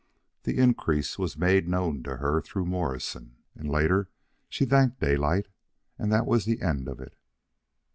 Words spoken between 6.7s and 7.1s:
of